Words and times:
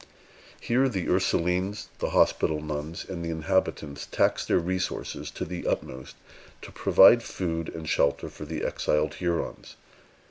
Here 0.59 0.89
the 0.89 1.05
Ursulines, 1.09 1.89
the 1.99 2.09
hospital 2.09 2.59
nuns, 2.59 3.05
and 3.07 3.23
the 3.23 3.29
inhabitants 3.29 4.07
taxed 4.07 4.47
their 4.47 4.57
resources 4.57 5.29
to 5.29 5.45
the 5.45 5.67
utmost 5.67 6.15
to 6.63 6.71
provide 6.71 7.21
food 7.21 7.69
and 7.69 7.87
shelter 7.87 8.27
for 8.27 8.45
the 8.45 8.63
exiled 8.63 9.13
Hurons. 9.13 9.75